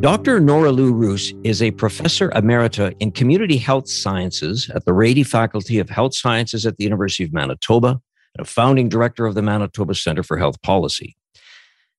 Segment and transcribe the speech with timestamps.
[0.00, 0.40] Dr.
[0.40, 5.90] Noralou Roos is a professor emerita in community health sciences at the Rady Faculty of
[5.90, 8.00] Health Sciences at the University of Manitoba
[8.34, 11.18] and a founding director of the Manitoba Center for Health Policy.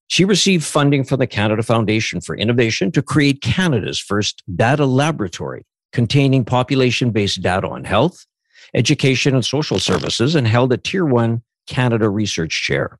[0.07, 5.63] She received funding from the Canada Foundation for Innovation to create Canada's first data laboratory
[5.93, 8.25] containing population based data on health,
[8.73, 12.97] education, and social services, and held a Tier 1 Canada Research Chair.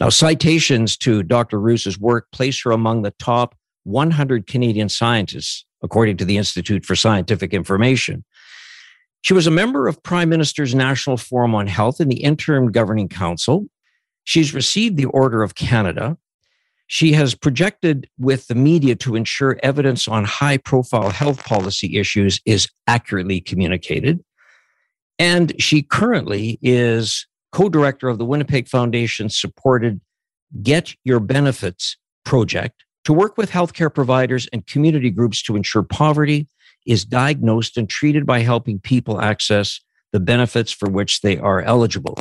[0.00, 1.60] Now, citations to Dr.
[1.60, 3.54] Roos's work place her among the top
[3.84, 8.24] 100 Canadian scientists, according to the Institute for Scientific Information.
[9.22, 13.08] She was a member of Prime Minister's National Forum on Health in the Interim Governing
[13.08, 13.66] Council.
[14.24, 16.16] She's received the Order of Canada.
[16.88, 22.40] She has projected with the media to ensure evidence on high profile health policy issues
[22.44, 24.22] is accurately communicated.
[25.18, 30.00] And she currently is co director of the Winnipeg Foundation supported
[30.62, 36.46] Get Your Benefits project, to work with healthcare providers and community groups to ensure poverty
[36.86, 39.80] is diagnosed and treated by helping people access
[40.12, 42.18] the benefits for which they are eligible.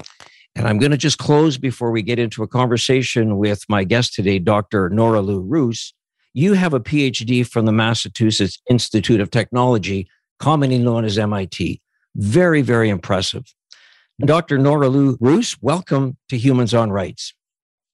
[0.55, 4.13] And I'm going to just close before we get into a conversation with my guest
[4.13, 4.89] today, Dr.
[4.89, 5.93] Noralou Roos.
[6.33, 10.09] You have a PhD from the Massachusetts Institute of Technology,
[10.39, 11.81] commonly known as MIT.
[12.15, 13.43] Very, very impressive.
[14.23, 14.57] Dr.
[14.57, 17.33] Noralou Roos, welcome to Humans on Rights.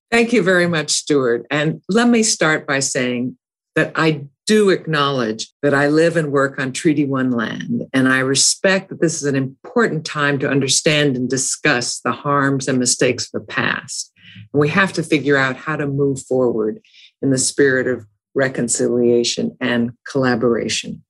[0.09, 1.45] Thank you very much, Stuart.
[1.52, 3.38] And let me start by saying
[3.75, 8.19] that I do acknowledge that I live and work on Treaty One land, and I
[8.19, 13.26] respect that this is an important time to understand and discuss the harms and mistakes
[13.26, 14.11] of the past.
[14.54, 16.80] And we have to figure out how to move forward
[17.21, 21.03] in the spirit of reconciliation and collaboration.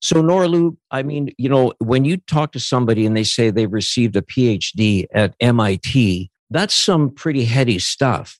[0.00, 3.72] So, Noralou, I mean, you know, when you talk to somebody and they say they've
[3.72, 8.38] received a PhD at MIT, that's some pretty heady stuff.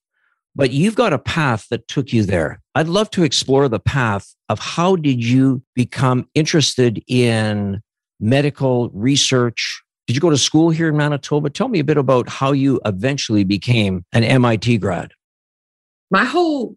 [0.55, 2.61] But you've got a path that took you there.
[2.75, 7.81] I'd love to explore the path of how did you become interested in
[8.21, 9.83] medical research?
[10.07, 11.49] Did you go to school here in Manitoba?
[11.49, 15.13] Tell me a bit about how you eventually became an MIT grad.
[16.11, 16.77] My whole,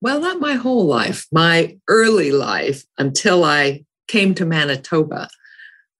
[0.00, 5.28] well, not my whole life, my early life until I came to Manitoba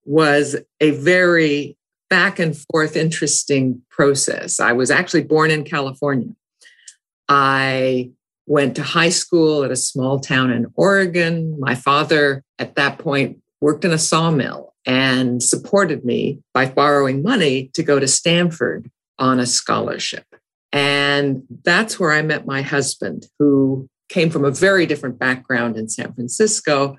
[0.04, 1.76] was a very
[2.08, 4.60] back and forth interesting process.
[4.60, 6.32] I was actually born in California.
[7.28, 8.10] I
[8.46, 11.58] went to high school at a small town in Oregon.
[11.58, 17.70] My father, at that point, worked in a sawmill and supported me by borrowing money
[17.74, 18.88] to go to Stanford
[19.18, 20.24] on a scholarship.
[20.72, 25.88] And that's where I met my husband, who came from a very different background in
[25.88, 26.96] San Francisco.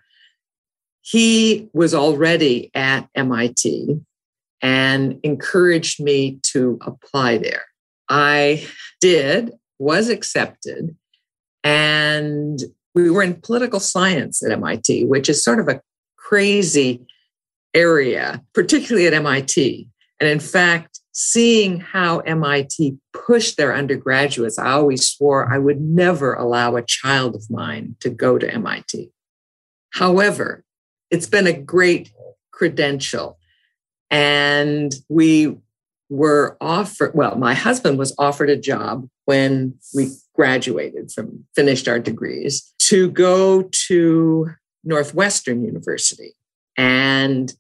[1.02, 4.02] He was already at MIT
[4.62, 7.64] and encouraged me to apply there.
[8.10, 8.68] I
[9.02, 10.96] did, was accepted,
[11.64, 12.60] and
[12.96, 15.82] we were in political science at MIT, which is sort of a
[16.16, 17.06] crazy
[17.74, 19.88] area, particularly at MIT.
[20.20, 26.34] And in fact, seeing how MIT pushed their undergraduates, I always swore I would never
[26.34, 29.12] allow a child of mine to go to MIT.
[29.92, 30.64] However,
[31.12, 32.12] it's been a great
[32.52, 33.38] credential
[34.10, 35.58] and we
[36.10, 42.00] were offered, well, my husband was offered a job when we graduated from finished our
[42.00, 44.50] degrees to go to
[44.84, 46.34] Northwestern University.
[46.78, 47.54] And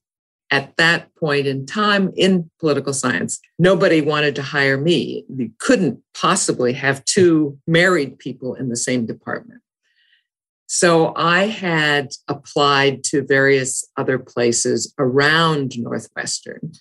[0.49, 5.25] at that point in time in political science, nobody wanted to hire me.
[5.35, 9.61] You couldn't possibly have two married people in the same department.
[10.67, 16.73] So I had applied to various other places around Northwestern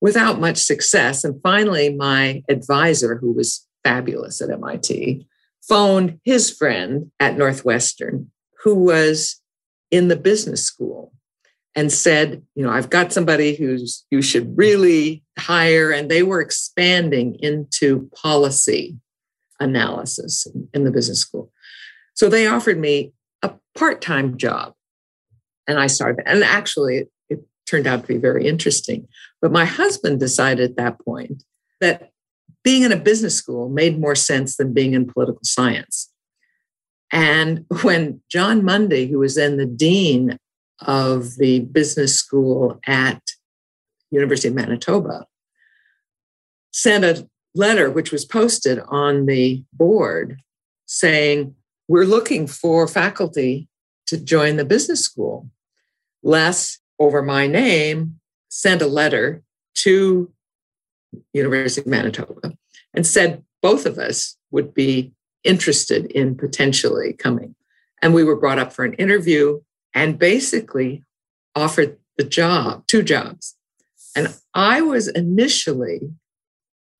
[0.00, 1.24] without much success.
[1.24, 5.26] And finally, my advisor, who was fabulous at MIT,
[5.68, 8.30] phoned his friend at Northwestern,
[8.62, 9.40] who was
[9.90, 11.12] in the business school,
[11.74, 15.90] and said, You know, I've got somebody who's you should really hire.
[15.90, 18.96] And they were expanding into policy
[19.60, 21.52] analysis in the business school.
[22.14, 23.12] So they offered me
[23.42, 24.74] a part time job.
[25.66, 29.06] And I started, and actually, it, turned out to be very interesting.
[29.42, 31.44] But my husband decided at that point
[31.80, 32.10] that
[32.64, 36.10] being in a business school made more sense than being in political science.
[37.12, 40.38] And when John Mundy, who was then the dean
[40.80, 43.22] of the business school at
[44.10, 45.26] University of Manitoba,
[46.72, 50.40] sent a letter which was posted on the board
[50.86, 51.54] saying,
[51.88, 53.68] We're looking for faculty
[54.06, 55.50] to join the business school.
[56.22, 58.20] Les, over my name,
[58.50, 59.42] sent a letter
[59.76, 60.30] to
[61.32, 62.52] University of Manitoba
[62.94, 65.12] and said both of us would be
[65.44, 67.54] interested in potentially coming.
[68.02, 69.60] And we were brought up for an interview
[69.94, 71.04] and basically
[71.54, 73.56] offered the job, two jobs.
[74.14, 76.00] And I was initially,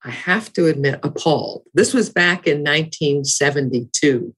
[0.03, 1.63] I have to admit, appalled.
[1.73, 4.33] This was back in 1972.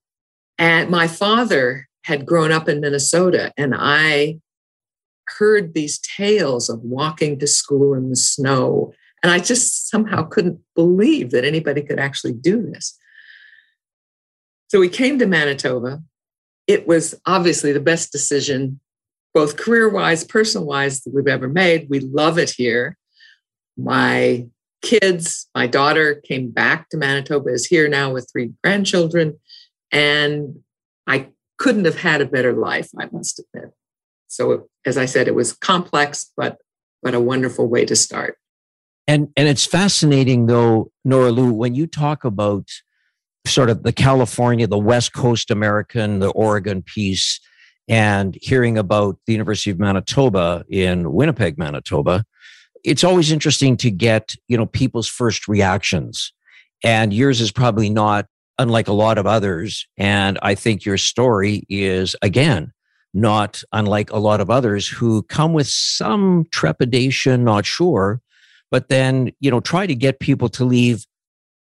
[0.61, 4.37] And my father had grown up in Minnesota, and I
[5.39, 8.93] heard these tales of walking to school in the snow.
[9.23, 12.95] And I just somehow couldn't believe that anybody could actually do this.
[14.67, 16.03] So we came to Manitoba.
[16.67, 18.79] It was obviously the best decision,
[19.33, 21.87] both career wise, personal wise, that we've ever made.
[21.89, 22.97] We love it here.
[23.77, 24.45] My
[24.83, 29.39] kids, my daughter came back to Manitoba, is here now with three grandchildren.
[29.91, 30.59] And
[31.07, 33.71] I couldn't have had a better life, I must admit.
[34.27, 36.57] So, as I said, it was complex, but
[37.03, 38.38] but a wonderful way to start.
[39.07, 42.69] And and it's fascinating though, Noralou, when you talk about
[43.45, 47.39] sort of the California, the West Coast American, the Oregon piece,
[47.88, 52.23] and hearing about the University of Manitoba in Winnipeg, Manitoba,
[52.83, 56.31] it's always interesting to get, you know, people's first reactions.
[56.83, 58.27] And yours is probably not
[58.61, 59.87] unlike a lot of others.
[59.97, 62.71] And I think your story is, again,
[63.13, 68.21] not unlike a lot of others who come with some trepidation, not sure,
[68.69, 71.05] but then, you know, try to get people to leave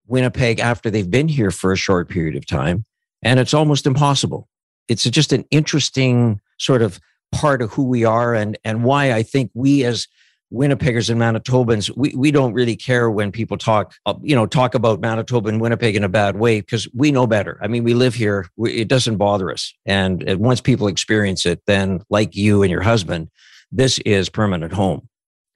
[0.06, 2.85] Winnipeg after they've been here for a short period of time.
[3.23, 4.49] And it's almost impossible.
[4.88, 7.00] It's just an interesting sort of
[7.32, 10.06] part of who we are and, and why I think we as
[10.52, 14.75] Winnipeggers and Manitobans, we, we don't really care when people talk, uh, you know, talk
[14.75, 17.58] about Manitoba and Winnipeg in a bad way because we know better.
[17.62, 18.49] I mean, we live here.
[18.56, 19.73] We, it doesn't bother us.
[19.87, 23.31] And once people experience it, then like you and your husband,
[23.70, 25.08] this is permanent home.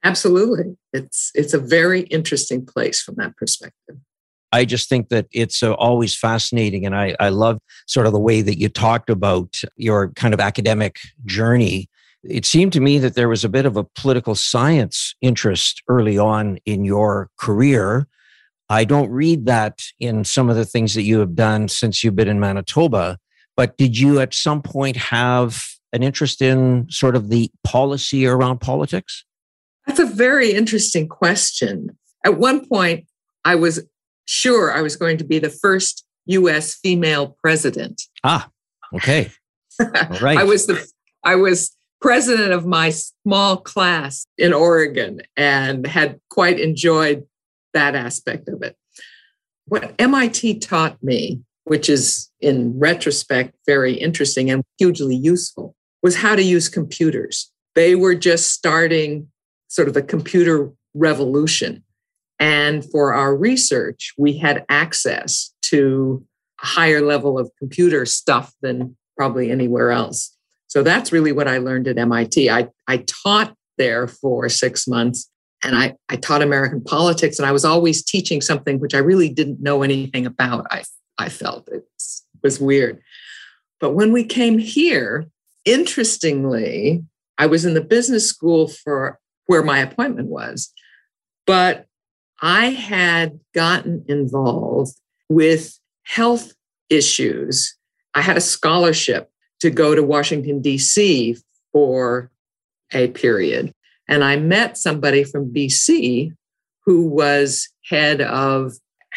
[0.04, 0.76] Absolutely.
[0.92, 3.96] It's, it's a very interesting place from that perspective.
[4.52, 6.86] I just think that it's uh, always fascinating.
[6.86, 7.58] And I, I love
[7.88, 11.88] sort of the way that you talked about your kind of academic journey.
[12.28, 16.18] It seemed to me that there was a bit of a political science interest early
[16.18, 18.06] on in your career.
[18.68, 22.16] I don't read that in some of the things that you have done since you've
[22.16, 23.18] been in Manitoba.
[23.56, 25.62] But did you at some point have
[25.92, 29.24] an interest in sort of the policy around politics?
[29.86, 31.96] That's a very interesting question.
[32.24, 33.06] At one point,
[33.44, 33.86] I was
[34.26, 38.02] sure I was going to be the first US female president.
[38.24, 38.48] Ah,
[38.94, 39.30] okay.
[39.80, 40.38] All right.
[40.38, 40.86] I was the
[41.22, 41.73] I was
[42.04, 47.24] president of my small class in Oregon and had quite enjoyed
[47.72, 48.76] that aspect of it.
[49.68, 56.36] What MIT taught me, which is in retrospect very interesting and hugely useful, was how
[56.36, 57.50] to use computers.
[57.74, 59.28] They were just starting
[59.68, 61.84] sort of the computer revolution.
[62.38, 66.22] And for our research, we had access to
[66.62, 70.33] a higher level of computer stuff than probably anywhere else.
[70.74, 72.50] So that's really what I learned at MIT.
[72.50, 75.30] I, I taught there for six months
[75.62, 79.28] and I, I taught American politics, and I was always teaching something which I really
[79.28, 80.66] didn't know anything about.
[80.72, 80.82] I,
[81.16, 81.86] I felt it
[82.42, 83.00] was weird.
[83.78, 85.26] But when we came here,
[85.64, 87.04] interestingly,
[87.38, 90.72] I was in the business school for where my appointment was,
[91.46, 91.86] but
[92.42, 96.52] I had gotten involved with health
[96.90, 97.76] issues.
[98.12, 99.30] I had a scholarship
[99.64, 101.38] to go to Washington, D.C.
[101.72, 102.30] for
[102.92, 103.72] a period.
[104.06, 106.32] And I met somebody from BC
[106.84, 108.74] who was head of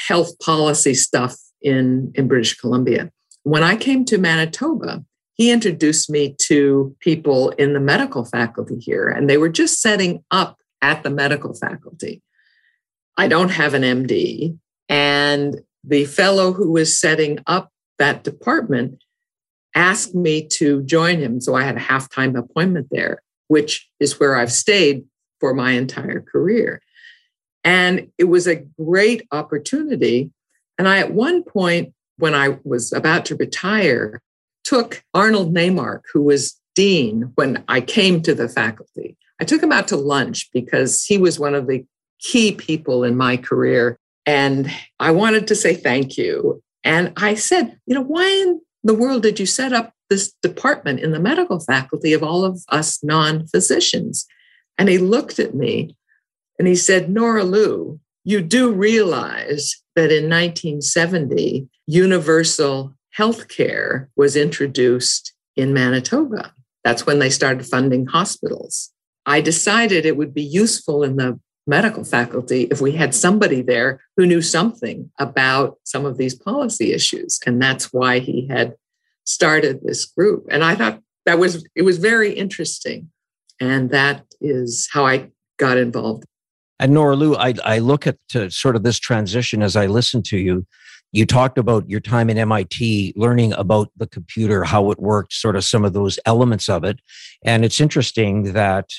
[0.07, 3.11] health policy stuff in, in British Columbia.
[3.43, 9.09] When I came to Manitoba, he introduced me to people in the medical faculty here,
[9.09, 12.21] and they were just setting up at the medical faculty.
[13.17, 14.57] I don't have an MD.
[14.87, 19.03] And the fellow who was setting up that department
[19.77, 21.39] asked me to join him.
[21.39, 25.05] So I had a half time appointment there, which is where I've stayed
[25.39, 26.81] for my entire career.
[27.63, 30.31] And it was a great opportunity.
[30.79, 34.19] And I, at one point, when I was about to retire,
[34.63, 39.15] took Arnold Naimark, who was dean when I came to the faculty.
[39.39, 41.85] I took him out to lunch because he was one of the
[42.19, 43.99] key people in my career.
[44.25, 46.63] And I wanted to say thank you.
[46.83, 50.99] And I said, you know, why in the world did you set up this department
[50.99, 54.25] in the medical faculty of all of us non physicians?
[54.77, 55.95] And he looked at me
[56.57, 65.33] and he said, Noralou, you do realize that in 1970, universal health care was introduced
[65.55, 66.53] in Manitoba.
[66.83, 68.91] That's when they started funding hospitals.
[69.25, 73.99] I decided it would be useful in the medical faculty if we had somebody there
[74.15, 77.39] who knew something about some of these policy issues.
[77.45, 78.75] And that's why he had
[79.25, 80.47] started this group.
[80.49, 83.09] And I thought that was, it was very interesting.
[83.59, 86.23] And that is how I got involved.
[86.79, 88.17] And Nora Lou, I, I look at
[88.49, 90.65] sort of this transition as I listen to you.
[91.11, 95.55] You talked about your time in MIT, learning about the computer, how it worked, sort
[95.55, 96.99] of some of those elements of it.
[97.43, 98.89] And it's interesting that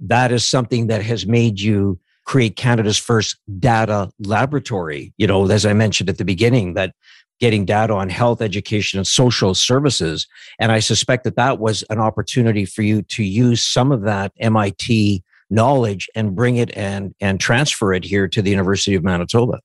[0.00, 5.14] that is something that has made you create Canada's first data laboratory.
[5.16, 6.94] You know, as I mentioned at the beginning, that
[7.40, 10.26] getting data on health, education, and social services.
[10.58, 14.32] And I suspect that that was an opportunity for you to use some of that
[14.38, 19.60] MIT knowledge and bring it and, and transfer it here to the University of Manitoba.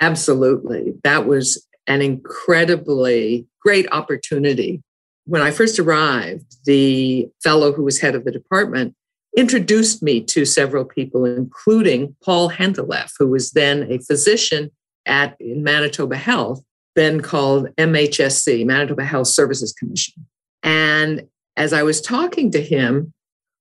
[0.00, 0.94] Absolutely.
[1.04, 4.82] That was an incredibly great opportunity.
[5.24, 8.94] When I first arrived, the fellow who was head of the department
[9.36, 14.70] introduced me to several people, including Paul Henteleff, who was then a physician
[15.06, 16.62] at in Manitoba Health,
[16.96, 20.26] then called MHSC, Manitoba Health Services Commission.
[20.62, 23.12] And as I was talking to him,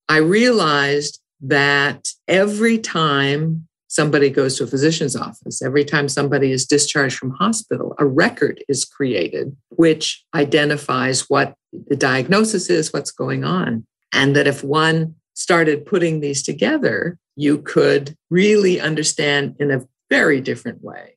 [0.10, 6.66] I realized that every time somebody goes to a physician's office, every time somebody is
[6.66, 11.54] discharged from hospital, a record is created which identifies what
[11.88, 13.86] the diagnosis is, what's going on.
[14.12, 20.42] And that if one started putting these together, you could really understand in a very
[20.42, 21.16] different way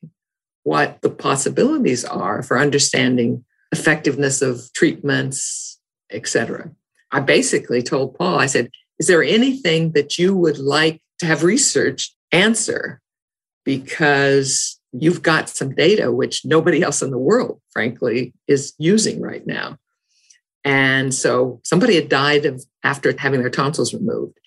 [0.62, 5.80] what the possibilities are for understanding effectiveness of treatments,
[6.12, 6.70] etc.
[7.10, 11.42] I basically told Paul, I said, is there anything that you would like to have
[11.42, 13.00] research answer?
[13.64, 19.46] Because you've got some data which nobody else in the world, frankly, is using right
[19.46, 19.78] now.
[20.64, 24.38] And so somebody had died of, after having their tonsils removed.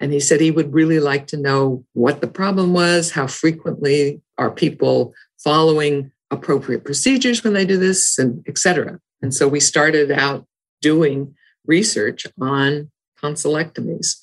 [0.00, 4.20] And he said he would really like to know what the problem was, how frequently
[4.36, 8.98] are people following appropriate procedures when they do this, and et cetera.
[9.22, 10.46] And so we started out
[10.82, 12.90] doing research on
[13.22, 14.16] tonsillectomies.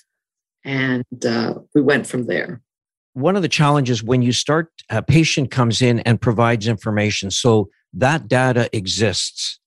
[0.63, 2.61] And uh, we went from there.
[3.13, 7.31] One of the challenges when you start, a patient comes in and provides information.
[7.31, 9.59] So that data exists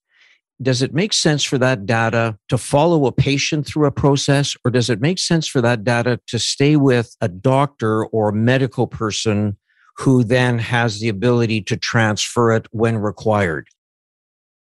[0.61, 4.71] does it make sense for that data to follow a patient through a process, or
[4.71, 9.57] does it make sense for that data to stay with a doctor or medical person
[9.97, 13.67] who then has the ability to transfer it when required?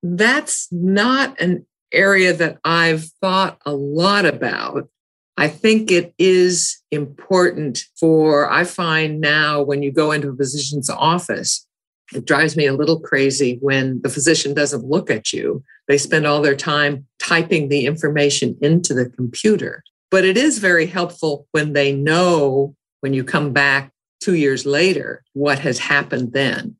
[0.03, 4.89] That's not an area that I've thought a lot about.
[5.37, 10.91] I think it is important for, I find now when you go into a physician's
[10.91, 11.67] office,
[12.15, 15.63] it drives me a little crazy when the physician doesn't look at you.
[15.89, 19.83] They spend all their time typing the information into the computer.
[20.11, 25.25] But it is very helpful when they know when you come back two years later
[25.33, 26.77] what has happened then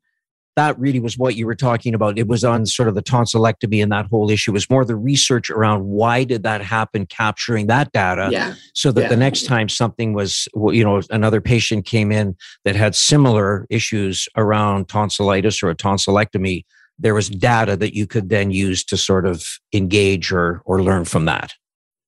[0.55, 2.17] that really was what you were talking about.
[2.19, 4.51] It was on sort of the tonsillectomy and that whole issue.
[4.51, 8.53] It was more the research around why did that happen, capturing that data, yeah.
[8.73, 9.07] so that yeah.
[9.09, 14.27] the next time something was, you know, another patient came in that had similar issues
[14.37, 16.65] around tonsillitis or a tonsillectomy,
[16.99, 19.43] there was data that you could then use to sort of
[19.73, 21.53] engage or or learn from that.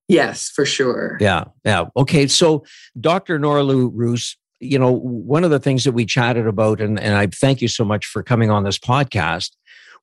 [0.07, 1.17] Yes, for sure.
[1.19, 1.85] Yeah, yeah.
[1.97, 2.63] Okay, so
[2.99, 3.39] Dr.
[3.39, 7.27] noralou Roos, you know, one of the things that we chatted about, and, and I
[7.27, 9.51] thank you so much for coming on this podcast,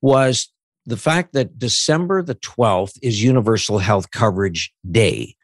[0.00, 0.52] was
[0.84, 5.36] the fact that December the 12th is Universal Health Coverage Day.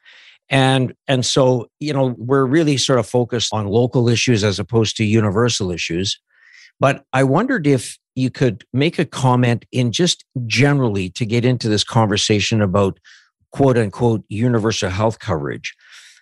[0.50, 4.96] And, and so, you know, we're really sort of focused on local issues as opposed
[4.96, 6.18] to universal issues.
[6.80, 11.68] But I wondered if you could make a comment in just generally to get into
[11.68, 12.98] this conversation about
[13.52, 15.74] quote unquote universal health coverage.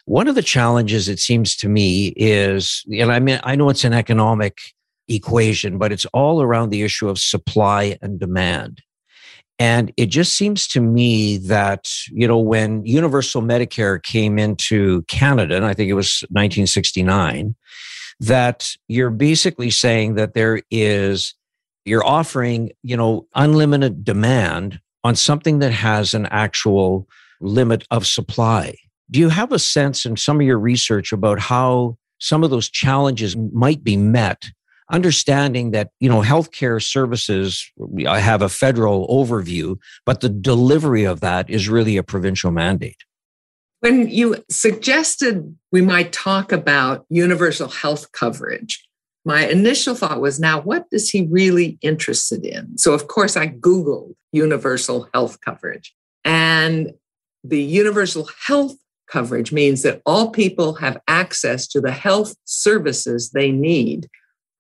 [0.06, 3.84] One of the challenges, it seems to me, is, and I mean, I know it's
[3.84, 4.58] an economic
[5.08, 8.82] equation, but it's all around the issue of supply and demand.
[9.58, 15.56] And it just seems to me that, you know, when universal Medicare came into Canada,
[15.56, 17.56] and I think it was 1969,
[18.20, 21.34] that you're basically saying that there is,
[21.84, 27.08] you're offering, you know, unlimited demand on something that has an actual
[27.40, 28.74] limit of supply.
[29.10, 32.68] Do you have a sense in some of your research about how some of those
[32.68, 34.50] challenges might be met?
[34.90, 37.68] Understanding that you know healthcare services
[38.06, 43.02] i have a federal overview but the delivery of that is really a provincial mandate.
[43.80, 48.86] When you suggested we might talk about universal health coverage
[49.24, 52.78] my initial thought was now what is he really interested in?
[52.78, 55.92] So of course i googled universal health coverage.
[56.24, 56.92] And
[57.42, 63.50] the universal health coverage means that all people have access to the health services they
[63.50, 64.08] need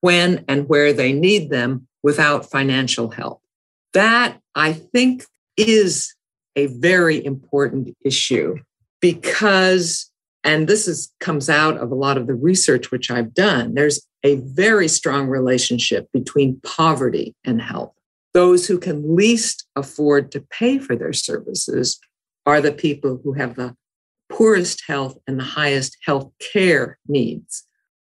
[0.00, 3.42] when and where they need them without financial help.
[3.92, 5.24] That, I think,
[5.56, 6.14] is
[6.54, 8.56] a very important issue
[9.00, 10.10] because
[10.42, 14.06] and this is comes out of a lot of the research which I've done there's
[14.22, 17.92] a very strong relationship between poverty and health
[18.32, 21.98] those who can least afford to pay for their services
[22.46, 23.74] are the people who have the
[24.36, 27.64] poorest health and the highest health care needs.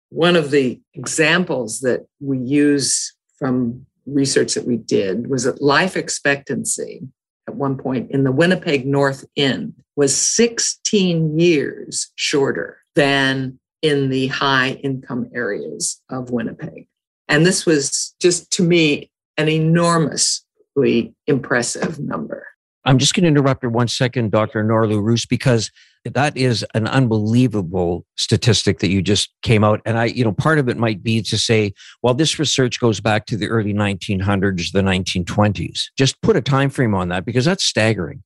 [0.09, 5.97] One of the examples that we use from research that we did was that life
[5.97, 7.01] expectancy
[7.47, 14.27] at one point in the Winnipeg North End was 16 years shorter than in the
[14.27, 16.87] high income areas of Winnipeg.
[17.27, 22.45] And this was just to me an enormously impressive number.
[22.89, 24.63] I'm just going to interrupt for one second, Dr.
[24.63, 25.69] Nora Roos, because
[26.05, 29.79] that is an unbelievable statistic that you just came out.
[29.85, 32.99] And I, you know, part of it might be to say, well, this research goes
[32.99, 35.81] back to the early 1900s, the 1920s.
[35.99, 38.23] Just put a time frame on that because that's staggering.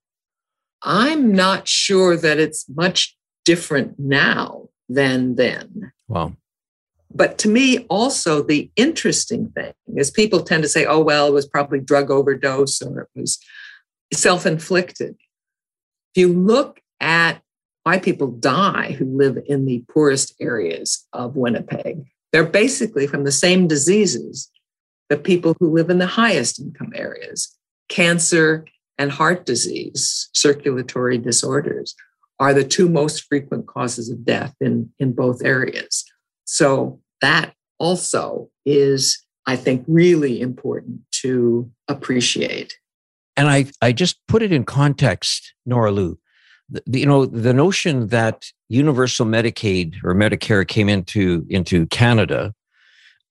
[0.81, 5.91] I'm not sure that it's much different now than then.
[6.07, 6.37] Wow.
[7.13, 11.33] But to me, also, the interesting thing is people tend to say, oh, well, it
[11.33, 13.39] was probably drug overdose or it was
[14.13, 15.15] self inflicted.
[16.15, 17.41] If you look at
[17.83, 23.31] why people die who live in the poorest areas of Winnipeg, they're basically from the
[23.31, 24.49] same diseases
[25.09, 27.55] that people who live in the highest income areas
[27.89, 28.65] cancer
[28.97, 31.95] and heart disease, circulatory disorders,
[32.39, 36.05] are the two most frequent causes of death in, in both areas.
[36.45, 42.77] So that also is, I think, really important to appreciate
[43.35, 46.17] and I, I just put it in context, Noralou.
[46.69, 52.53] The, you know, the notion that universal Medicaid or Medicare came into, into Canada,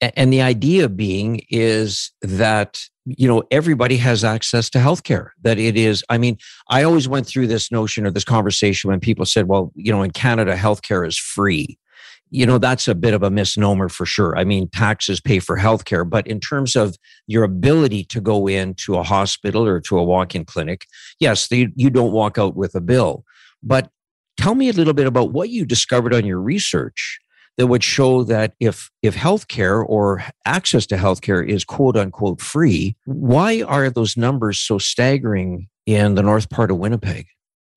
[0.01, 5.77] and the idea being is that you know everybody has access to healthcare that it
[5.77, 6.37] is i mean
[6.69, 10.03] i always went through this notion or this conversation when people said well you know
[10.03, 11.79] in canada healthcare is free
[12.33, 14.37] you know that's a bit of a misnomer for sure.
[14.37, 18.97] I mean taxes pay for healthcare but in terms of your ability to go into
[18.97, 20.87] a hospital or to a walk-in clinic
[21.21, 23.25] yes they, you don't walk out with a bill.
[23.63, 23.91] But
[24.37, 27.21] tell me a little bit about what you discovered on your research
[27.59, 32.97] that would show that if if healthcare or access to healthcare is quote unquote free
[33.05, 37.27] why are those numbers so staggering in the north part of winnipeg?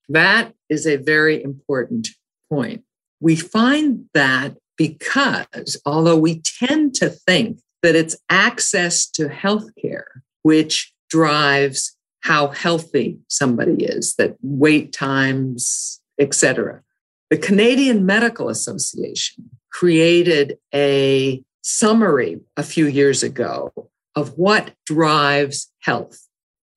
[0.07, 2.07] That is a very important
[2.49, 2.83] point
[3.25, 10.03] we find that because although we tend to think that it's access to healthcare
[10.43, 16.83] which drives how healthy somebody is, that wait times, etc.
[17.31, 23.73] The Canadian Medical Association created a summary a few years ago
[24.15, 26.27] of what drives health.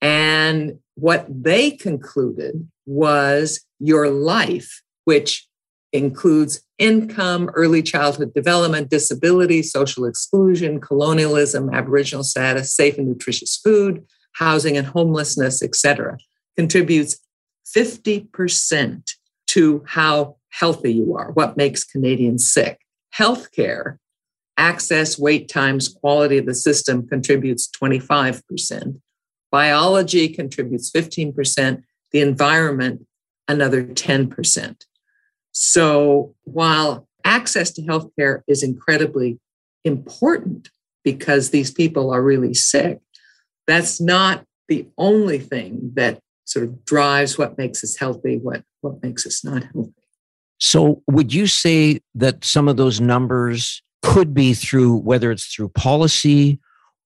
[0.00, 5.47] And what they concluded was your life, which
[5.92, 14.05] includes income, early childhood development, disability, social exclusion, colonialism, Aboriginal status, safe and nutritious food,
[14.33, 16.18] housing and homelessness, etc.,
[16.57, 17.18] contributes
[17.77, 19.12] 50%
[19.48, 22.81] to how healthy you are, what makes Canadians sick.
[23.16, 23.98] Healthcare,
[24.57, 29.01] access, wait times, quality of the system contributes 25%.
[29.51, 31.83] Biology contributes 15%.
[32.11, 33.07] The environment,
[33.46, 34.85] another 10%.
[35.61, 39.40] So while access to healthcare is incredibly
[39.85, 40.71] important
[41.03, 43.01] because these people are really sick,
[43.66, 49.03] that's not the only thing that sort of drives what makes us healthy, what, what
[49.03, 49.92] makes us not healthy.
[50.59, 55.71] So, would you say that some of those numbers could be through whether it's through
[55.71, 56.61] policy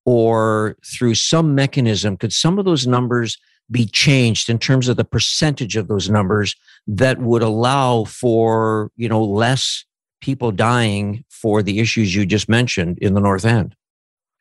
[0.05, 2.19] or through some mechanism?
[2.19, 3.38] Could some of those numbers
[3.70, 6.55] be changed in terms of the percentage of those numbers
[6.87, 9.85] that would allow for you know less
[10.20, 13.75] people dying for the issues you just mentioned in the north end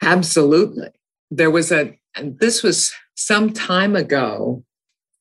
[0.04, 0.90] absolutely
[1.30, 4.64] there was a and this was some time ago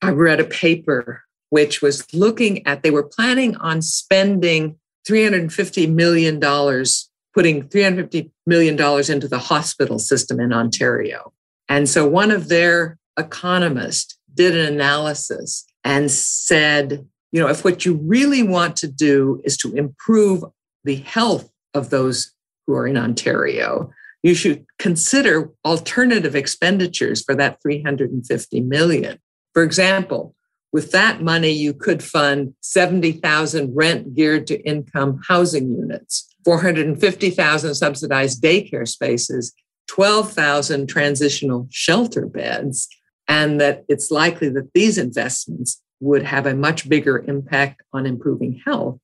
[0.03, 6.39] i read a paper which was looking at they were planning on spending 350 million
[6.41, 8.75] dollars putting $350 million
[9.11, 11.33] into the hospital system in Ontario.
[11.69, 17.85] And so one of their economists did an analysis and said, you know, if what
[17.85, 20.45] you really want to do is to improve
[20.85, 22.33] the health of those
[22.67, 29.19] who are in Ontario, you should consider alternative expenditures for that 350 million.
[29.55, 30.35] For example,
[30.73, 38.43] with that money, you could fund 70,000 rent geared to income housing units, 450,000 subsidized
[38.43, 39.53] daycare spaces,
[39.89, 42.89] 12,000 transitional shelter beds,
[43.31, 48.61] and that it's likely that these investments would have a much bigger impact on improving
[48.67, 48.99] health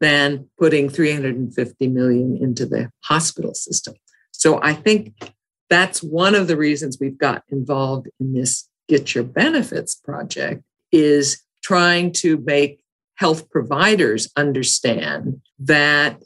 [0.00, 3.94] than putting 350 million into the hospital system.
[4.30, 5.32] So I think
[5.68, 11.42] that's one of the reasons we've got involved in this Get Your Benefits project is
[11.64, 12.78] trying to make
[13.16, 16.22] health providers understand that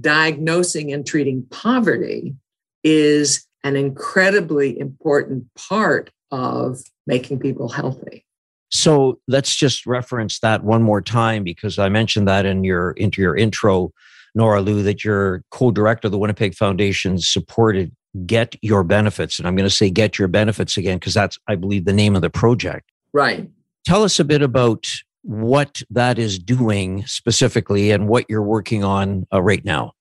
[0.00, 2.36] diagnosing and treating poverty
[2.84, 8.24] is an incredibly important part of making people healthy.
[8.70, 13.22] So let's just reference that one more time because I mentioned that in your into
[13.22, 13.92] your intro,
[14.36, 17.92] Noralou, that you're co-director of the Winnipeg Foundation supported
[18.26, 19.38] Get Your Benefits.
[19.38, 22.16] And I'm going to say Get Your Benefits again because that's, I believe, the name
[22.16, 22.90] of the project.
[23.12, 23.48] Right.
[23.86, 24.88] Tell us a bit about
[25.22, 29.92] what that is doing specifically and what you're working on uh, right now.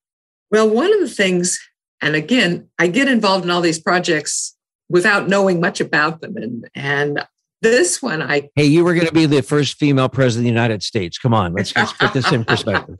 [0.49, 1.59] Well, one of the things,
[2.01, 4.55] and again, I get involved in all these projects
[4.93, 6.37] without knowing much about them.
[6.37, 7.25] And, and
[7.61, 8.49] this one, I.
[8.55, 11.17] Hey, you were going to be the first female president of the United States.
[11.17, 12.97] Come on, let's, let's put this in perspective.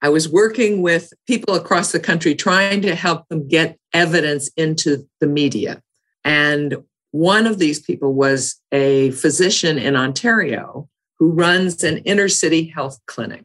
[0.00, 5.06] I was working with people across the country trying to help them get evidence into
[5.20, 5.82] the media.
[6.24, 6.78] And
[7.10, 12.98] one of these people was a physician in Ontario who runs an inner city health
[13.06, 13.44] clinic.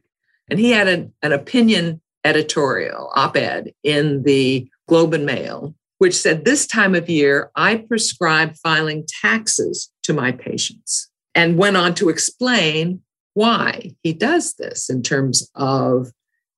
[0.50, 6.16] And he had an, an opinion editorial, op ed in the Globe and Mail, which
[6.16, 11.94] said, This time of year, I prescribe filing taxes to my patients, and went on
[11.96, 13.02] to explain
[13.34, 16.12] why he does this in terms of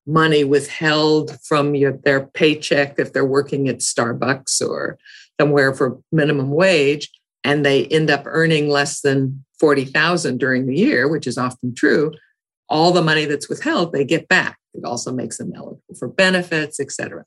[0.07, 4.97] money withheld from your, their paycheck if they're working at Starbucks or
[5.39, 7.11] somewhere for minimum wage
[7.43, 12.11] and they end up earning less than 40,000 during the year, which is often true,
[12.69, 14.57] all the money that's withheld they get back.
[14.73, 17.25] It also makes them eligible for benefits, et cetera.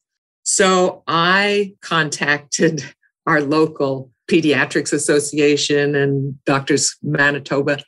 [0.54, 2.84] So I contacted
[3.26, 7.78] our local pediatrics association and Doctors Manitoba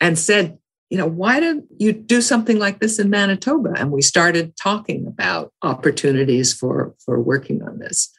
[0.00, 0.58] and said,
[0.90, 3.72] you know, why don't you do something like this in Manitoba?
[3.74, 8.12] And we started talking about opportunities for, for working on this.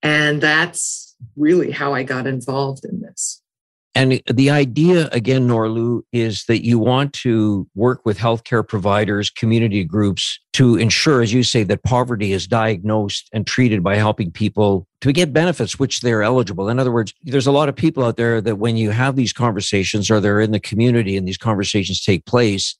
[0.00, 3.42] And that's really how I got involved in this.
[3.94, 9.82] And the idea, again, Noralou, is that you want to work with healthcare providers, community
[9.82, 14.86] groups to ensure, as you say, that poverty is diagnosed and treated by helping people
[15.00, 16.68] to get benefits which they're eligible.
[16.68, 19.32] In other words, there's a lot of people out there that when you have these
[19.32, 22.76] conversations or they're in the community and these conversations take place,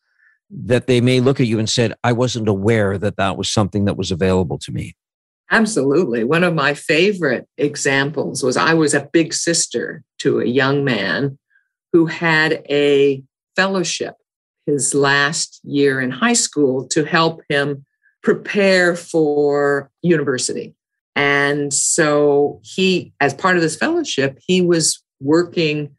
[0.50, 3.86] that they may look at you and said, I wasn't aware that that was something
[3.86, 4.94] that was available to me.
[5.50, 6.24] Absolutely.
[6.24, 11.38] One of my favorite examples was I was a big sister to a young man
[11.92, 13.22] who had a
[13.56, 14.14] fellowship
[14.66, 17.86] his last year in high school to help him
[18.22, 20.74] prepare for university.
[21.16, 25.96] And so he, as part of this fellowship, he was working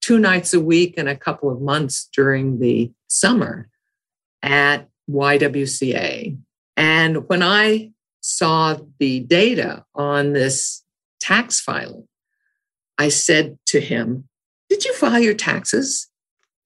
[0.00, 3.68] two nights a week and a couple of months during the summer
[4.42, 6.38] at YWCA.
[6.76, 7.90] And when I
[8.36, 10.82] saw the data on this
[11.20, 12.08] tax filing,
[12.98, 14.28] I said to him,
[14.68, 16.08] Did you file your taxes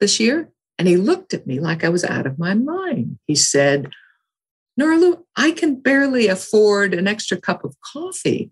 [0.01, 0.51] this year?
[0.79, 3.19] And he looked at me like I was out of my mind.
[3.27, 3.91] He said,
[4.79, 8.51] Noralou, I can barely afford an extra cup of coffee.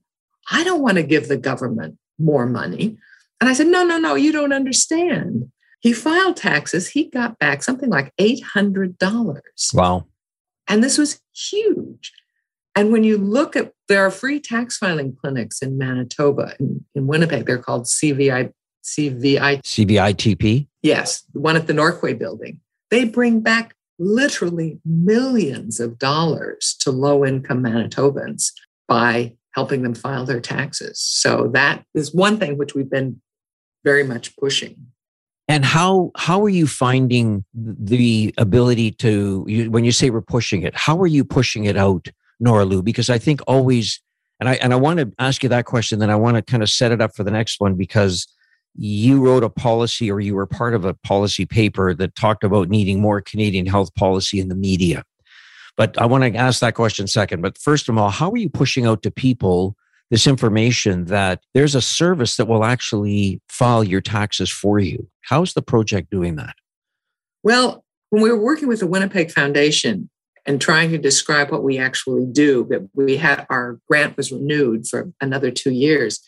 [0.50, 2.96] I don't want to give the government more money.
[3.40, 5.50] And I said, No, no, no, you don't understand.
[5.80, 6.88] He filed taxes.
[6.88, 9.40] He got back something like $800.
[9.74, 10.06] Wow.
[10.66, 12.12] And this was huge.
[12.76, 17.06] And when you look at, there are free tax filing clinics in Manitoba, in, in
[17.06, 19.62] Winnipeg, they're called CVI, CVI.
[19.62, 20.66] CVITP?
[20.82, 22.60] Yes, one at the Norquay building.
[22.90, 28.50] They bring back literally millions of dollars to low income Manitobans
[28.88, 30.98] by helping them file their taxes.
[30.98, 33.20] So that is one thing which we've been
[33.84, 34.88] very much pushing.
[35.46, 40.62] And how how are you finding the ability to you, when you say we're pushing
[40.62, 40.74] it?
[40.74, 42.08] How are you pushing it out
[42.42, 44.00] Noralou, because I think always,
[44.40, 45.98] and I and I want to ask you that question.
[45.98, 48.26] Then I want to kind of set it up for the next one because
[48.76, 52.68] you wrote a policy or you were part of a policy paper that talked about
[52.68, 55.04] needing more Canadian health policy in the media.
[55.76, 57.40] But I want to ask that question second.
[57.40, 59.76] But first of all, how are you pushing out to people
[60.10, 65.08] this information that there's a service that will actually file your taxes for you?
[65.22, 66.54] How's the project doing that?
[67.42, 70.08] Well, when we were working with the Winnipeg Foundation
[70.46, 74.86] and trying to describe what we actually do, but we had our grant was renewed
[74.86, 76.20] for another two years.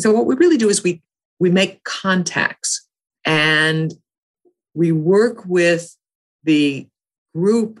[0.00, 1.02] So what we really do is we
[1.38, 2.86] we make contacts
[3.24, 3.92] and
[4.74, 5.96] we work with
[6.44, 6.88] the
[7.34, 7.80] group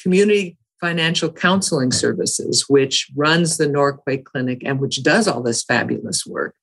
[0.00, 6.24] community financial counseling services which runs the norquay clinic and which does all this fabulous
[6.26, 6.54] work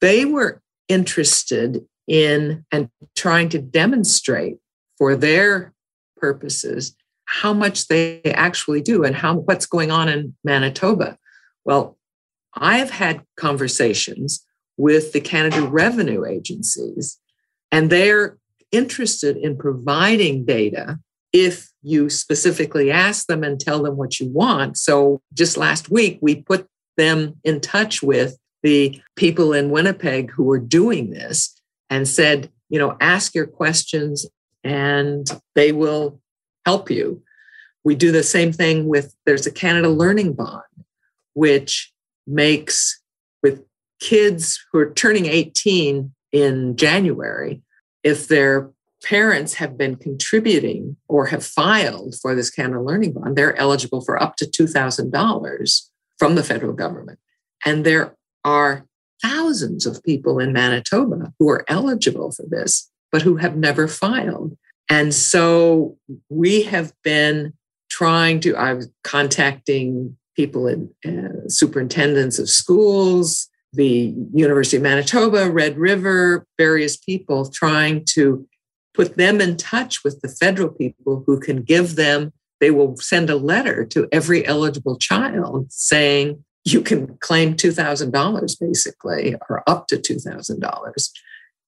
[0.00, 4.56] they were interested in and trying to demonstrate
[4.96, 5.72] for their
[6.16, 6.96] purposes
[7.30, 11.16] how much they actually do and how what's going on in manitoba
[11.64, 11.96] well
[12.54, 14.44] i've had conversations
[14.76, 17.18] with the canada revenue agencies
[17.70, 18.38] and they're
[18.72, 20.98] interested in providing data
[21.32, 24.76] if you specifically ask them and tell them what you want.
[24.76, 30.44] So just last week, we put them in touch with the people in Winnipeg who
[30.44, 31.54] were doing this
[31.90, 34.26] and said, you know, ask your questions
[34.64, 36.20] and they will
[36.68, 37.22] help you.
[37.82, 40.74] We do the same thing with there's a Canada Learning Bond,
[41.32, 41.92] which
[42.26, 43.00] makes
[43.42, 43.62] with
[44.00, 47.62] kids who are turning 18 in January,
[48.04, 48.70] if their
[49.02, 54.22] parents have been contributing or have filed for this Canada Learning Bond, they're eligible for
[54.22, 57.18] up to $2,000 from the federal government.
[57.64, 58.84] And there are
[59.22, 64.58] thousands of people in Manitoba who are eligible for this, but who have never filed.
[64.88, 65.96] And so
[66.28, 67.52] we have been
[67.90, 75.76] trying to, I'm contacting people in uh, superintendents of schools, the University of Manitoba, Red
[75.76, 78.46] River, various people trying to
[78.94, 83.30] put them in touch with the federal people who can give them, they will send
[83.30, 89.96] a letter to every eligible child saying, you can claim $2,000 basically, or up to
[89.96, 91.10] $2,000.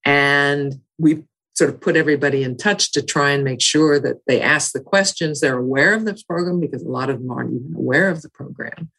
[0.03, 1.23] And we
[1.61, 4.79] sort of put everybody in touch to try and make sure that they ask the
[4.79, 8.23] questions, they're aware of this program because a lot of them aren't even aware of
[8.23, 8.89] the program,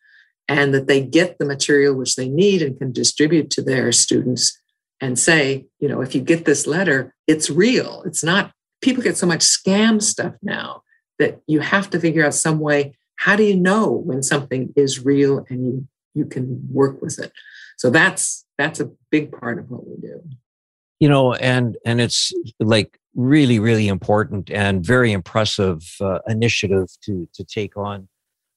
[0.47, 4.57] and that they get the material which they need and can distribute to their students
[5.01, 8.05] and say, you know, if you get this letter, it's real.
[8.07, 10.83] It's not, people get so much scam stuff now
[11.19, 12.95] that you have to figure out some way.
[13.17, 17.33] How do you know when something is real and you, you can work with it?
[17.77, 20.23] So that's that's a big part of what we do.
[21.03, 27.29] You know, and and it's like really really important and very impressive uh, initiative to
[27.35, 28.09] to take on.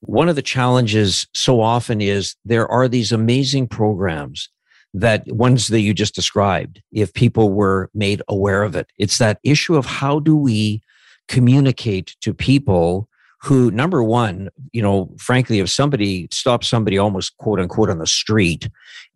[0.01, 4.49] One of the challenges so often is there are these amazing programs
[4.93, 9.39] that ones that you just described, if people were made aware of it, it's that
[9.43, 10.81] issue of how do we
[11.27, 13.09] communicate to people
[13.45, 18.07] who, number one, you know, frankly, if somebody stops somebody almost quote unquote on the
[18.07, 18.69] street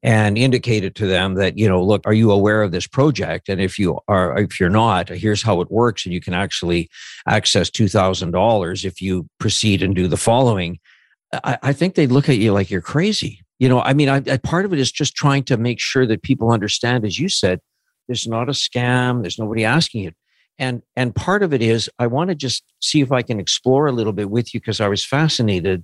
[0.04, 3.50] and indicated to them that, you know, look, are you aware of this project?
[3.50, 6.06] And if you are, if you're not, here's how it works.
[6.06, 6.90] And you can actually
[7.28, 10.80] access $2,000 if you proceed and do the following.
[11.34, 14.16] I, I think they'd look at you like you're crazy you know i mean I,
[14.16, 17.30] I, part of it is just trying to make sure that people understand as you
[17.30, 17.60] said
[18.08, 20.16] there's not a scam there's nobody asking it
[20.60, 23.88] and and part of it is i want to just see if i can explore
[23.88, 25.84] a little bit with you because i was fascinated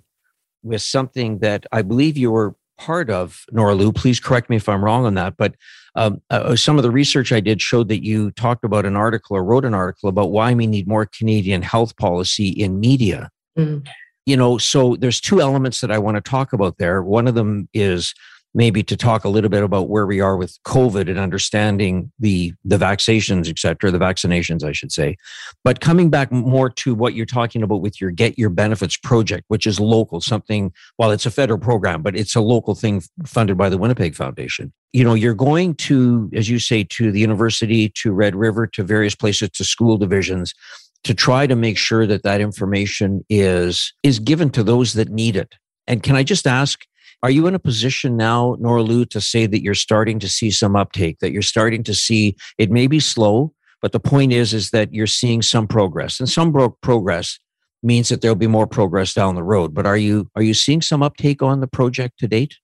[0.63, 3.95] with something that i believe you were part of noralou.
[3.95, 5.55] Please correct me if i'm wrong on that but
[5.95, 9.38] um, uh, some of the research i did showed that you talked about an article
[9.38, 13.29] or wrote an article about why we need more canadian health policy in media.
[13.57, 13.88] Mm.
[14.25, 17.03] You know, so there's two elements that I want to talk about there.
[17.03, 18.13] One of them is
[18.56, 22.54] maybe to talk a little bit about where we are with COVID and understanding the
[22.63, 25.18] the vaccinations, et cetera, the vaccinations, I should say.
[25.63, 29.44] But coming back more to what you're talking about with your Get Your Benefits project,
[29.50, 33.58] which is local, something, well, it's a federal program, but it's a local thing funded
[33.58, 34.74] by the Winnipeg Foundation.
[34.94, 38.84] You know, you're going to, as you say, to the university, to Red River, to
[38.84, 40.56] various places, to school divisions
[41.04, 45.36] to try to make sure that that information is is given to those that need
[45.36, 45.54] it.
[45.88, 46.84] And can I just ask,
[47.23, 50.75] are you in a position now, Noralou, to say that you're starting to see some
[50.75, 54.71] uptake, that you're starting to see it may be slow, but the point is is
[54.71, 57.39] that you're seeing some progress, and some progress
[57.84, 59.73] means that there'll be more progress down the road.
[59.73, 62.58] But are you are you seeing some uptake on the project to date?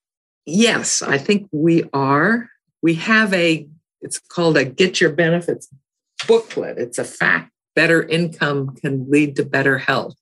[0.46, 2.50] Yes, I think we are.
[2.82, 3.68] We have a
[4.02, 5.70] it's called a Get Your Benefits
[6.28, 6.78] booklet.
[6.78, 10.16] It's a fact better income can lead to better health.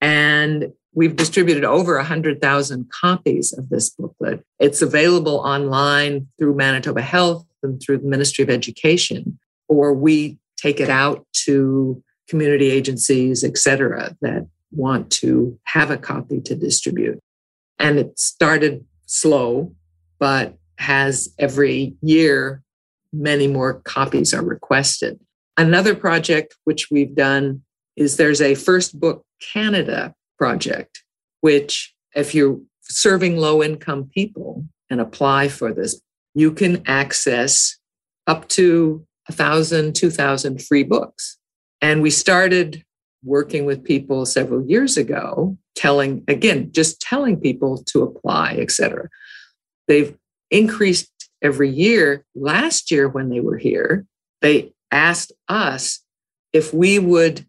[0.00, 4.44] And we've distributed over 100,000 copies of this booklet.
[4.58, 10.80] It's available online through Manitoba Health and through the Ministry of Education, or we take
[10.80, 17.18] it out to community agencies, et cetera, that want to have a copy to distribute.
[17.78, 19.74] And it started slow,
[20.18, 22.62] but has every year
[23.12, 25.20] many more copies are requested.
[25.56, 27.62] Another project which we've done
[27.96, 31.02] is there's a First Book Canada project,
[31.40, 36.00] which, if you're serving low income people and apply for this,
[36.34, 37.78] you can access
[38.26, 41.38] up to a thousand, two thousand free books.
[41.80, 42.84] And we started
[43.24, 49.08] working with people several years ago, telling, again, just telling people to apply, et cetera.
[49.88, 50.16] They've
[50.50, 52.24] increased every year.
[52.34, 54.06] Last year, when they were here,
[54.40, 56.00] they asked us
[56.52, 57.46] if we would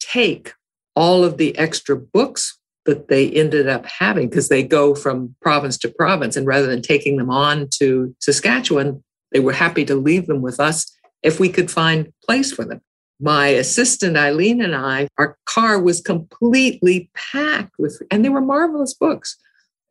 [0.00, 0.52] take
[0.96, 5.78] all of the extra books that they ended up having because they go from province
[5.78, 6.36] to province.
[6.36, 9.02] And rather than taking them on to Saskatchewan,
[9.32, 12.80] they were happy to leave them with us if we could find place for them.
[13.20, 18.92] My assistant Eileen and I, our car was completely packed with, and they were marvelous
[18.92, 19.36] books.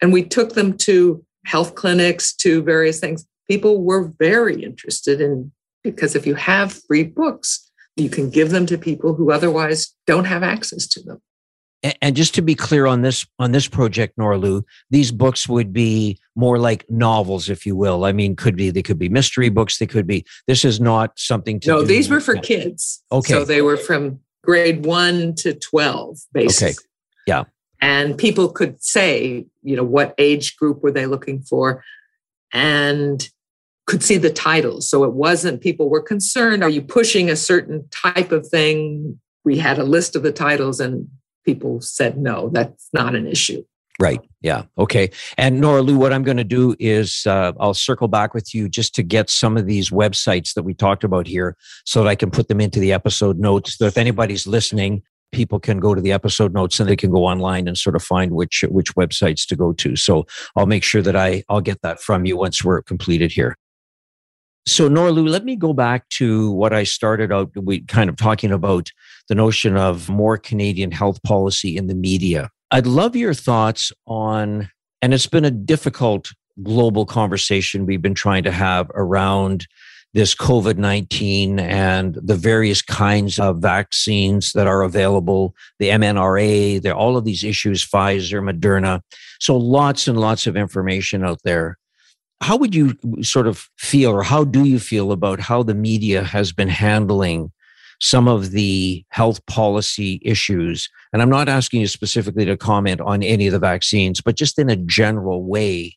[0.02, 3.26] And we took them to health clinics, to various things.
[3.50, 5.52] People were very interested in
[5.84, 10.26] because if you have free books, you can give them to people who otherwise don't
[10.26, 11.22] have access to them.
[12.02, 16.18] And just to be clear on this on this project, Noralou, these books would be
[16.34, 18.06] more like novels, if you will.
[18.06, 19.80] I mean, could be they could be mystery books.
[19.80, 20.26] They could be.
[20.48, 21.70] This is not something to.
[21.70, 23.04] No, these were for kids.
[23.12, 26.70] Okay, so they were from grade one to twelve, basically.
[26.70, 26.78] Okay,
[27.28, 27.44] yeah.
[27.82, 31.84] And people could say, you know, what age group were they looking for,
[32.54, 33.30] and
[33.86, 34.90] could see the titles.
[34.90, 39.20] So it wasn't people were concerned, are you pushing a certain type of thing?
[39.44, 41.08] We had a list of the titles and
[41.46, 43.64] people said no, that's not an issue.
[44.00, 44.20] Right.
[44.42, 44.64] Yeah.
[44.78, 45.12] Okay.
[45.38, 48.96] And Noralou, what I'm going to do is uh, I'll circle back with you just
[48.96, 52.32] to get some of these websites that we talked about here so that I can
[52.32, 53.78] put them into the episode notes.
[53.78, 57.26] So if anybody's listening, people can go to the episode notes and they can go
[57.26, 59.96] online and sort of find which which websites to go to.
[59.96, 63.58] So I'll make sure that I I'll get that from you once we're completed here.
[64.66, 68.52] So, Noralou, let me go back to what I started out we kind of talking
[68.52, 68.90] about
[69.28, 72.50] the notion of more Canadian health policy in the media.
[72.72, 74.70] I'd love your thoughts on,
[75.02, 79.68] and it's been a difficult global conversation we've been trying to have around
[80.14, 87.18] this COVID 19 and the various kinds of vaccines that are available, the mRNA, all
[87.18, 89.02] of these issues, Pfizer, Moderna.
[89.40, 91.78] So lots and lots of information out there
[92.42, 96.24] how would you sort of feel, or how do you feel about how the media
[96.24, 97.52] has been handling
[98.02, 100.90] some of the health policy issues?
[101.14, 104.60] And I'm not asking you specifically to comment on any of the vaccines, but just
[104.60, 105.96] in a general way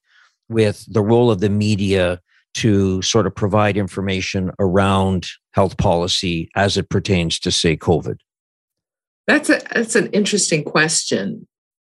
[0.48, 2.20] with the role of the media
[2.54, 8.16] to sort of provide information around health policy as it pertains to, say, COVID?
[9.26, 11.48] That's a that's an interesting question.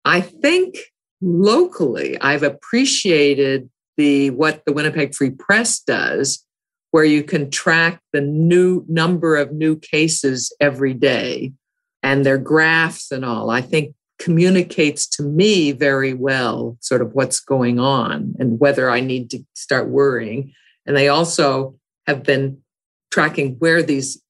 [0.05, 0.77] I think
[1.23, 6.43] locally, I've appreciated the what the Winnipeg Free Press does,
[6.91, 11.53] where you can track the new number of new cases every day
[12.03, 17.41] and their graphs and all, I think communicates to me very well sort of what's
[17.41, 20.55] going on and whether I need to start worrying.
[20.87, 22.63] And they also have been
[23.11, 24.23] tracking where these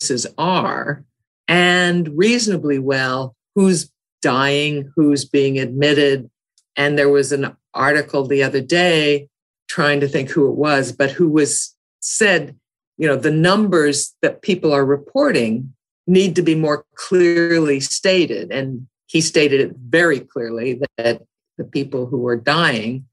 [0.00, 1.02] cases are
[1.48, 6.30] and reasonably well who's dying, who's being admitted.
[6.76, 9.28] And there was an article the other day
[9.68, 12.56] trying to think who it was, but who was said,
[12.96, 15.74] you know, the numbers that people are reporting
[16.06, 18.52] need to be more clearly stated.
[18.52, 21.22] And he stated it very clearly that
[21.56, 23.06] the people who are dying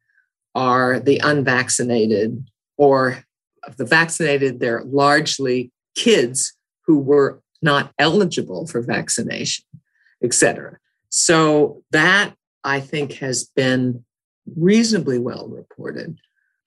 [0.55, 2.47] are the unvaccinated
[2.77, 3.23] or
[3.77, 6.53] the vaccinated, they're largely kids
[6.85, 9.63] who were not eligible for vaccination,
[10.23, 10.77] et cetera.
[11.09, 14.03] So that I think has been
[14.55, 16.17] reasonably well reported.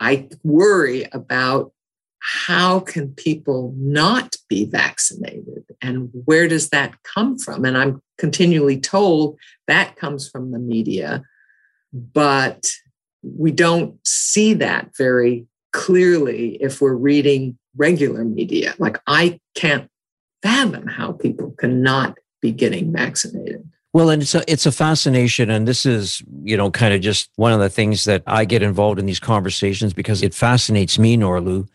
[0.01, 1.73] I worry about
[2.21, 7.65] how can people not be vaccinated and where does that come from?
[7.65, 11.23] And I'm continually told that comes from the media,
[11.93, 12.71] but
[13.23, 18.75] we don't see that very clearly if we're reading regular media.
[18.79, 19.91] Like I can't
[20.43, 23.69] fathom how people cannot be getting vaccinated.
[23.95, 27.31] Well, and it's a it's a fascination, and this is you know kind of just
[27.37, 31.17] one of the things that I get involved in these conversations because it fascinates me,
[31.17, 31.69] Noralou.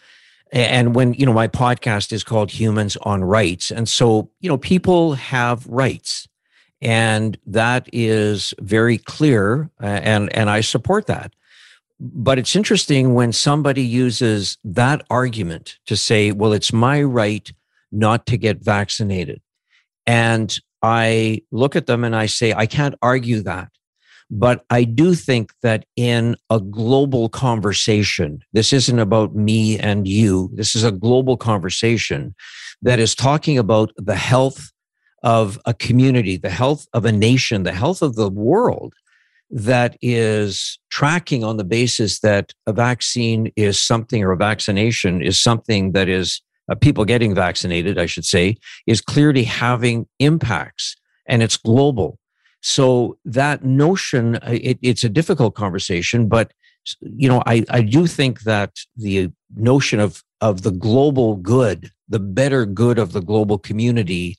[0.51, 4.57] And when you know my podcast is called Humans on Rights, and so you know
[4.57, 6.27] people have rights,
[6.81, 11.33] and that is very clear, and and I support that.
[12.01, 17.49] But it's interesting when somebody uses that argument to say, "Well, it's my right
[17.93, 19.39] not to get vaccinated."
[20.05, 23.69] And I look at them and I say, I can't argue that.
[24.31, 30.51] But I do think that in a global conversation, this isn't about me and you,
[30.53, 32.35] this is a global conversation
[32.81, 34.71] that is talking about the health
[35.23, 38.93] of a community, the health of a nation, the health of the world
[39.49, 45.41] that is tracking on the basis that a vaccine is something or a vaccination is
[45.41, 48.57] something that is uh, people getting vaccinated, I should say,
[48.87, 50.95] is clearly having impacts
[51.27, 52.19] and it's global.
[52.61, 56.51] So that notion, uh, it, it's a difficult conversation, but
[57.01, 62.19] you know, I, I do think that the notion of of the global good, the
[62.19, 64.37] better good of the global community,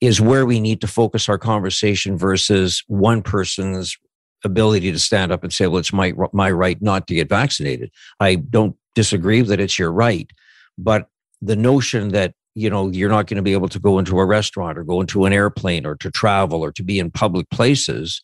[0.00, 3.96] is where we need to focus our conversation versus one person's
[4.44, 7.90] ability to stand up and say, "Well, it's my my right not to get vaccinated."
[8.20, 10.30] I don't disagree that it's your right,
[10.78, 11.08] but
[11.44, 14.24] the notion that you know you're not going to be able to go into a
[14.24, 18.22] restaurant or go into an airplane or to travel or to be in public places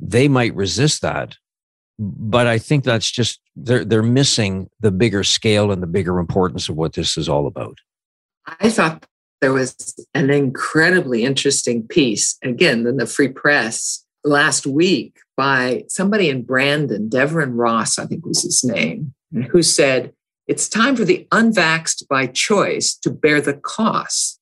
[0.00, 1.36] they might resist that.
[1.98, 6.68] But i think that's just they're they're missing the bigger scale and the bigger importance
[6.68, 7.78] of what this is all about.
[8.60, 9.04] I thought
[9.40, 9.74] there was
[10.14, 17.08] an incredibly interesting piece again in the free press last week by somebody in brandon
[17.08, 19.14] deveryn ross i think was his name
[19.50, 20.12] who said
[20.48, 24.40] it's time for the unvaxxed by choice to bear the costs.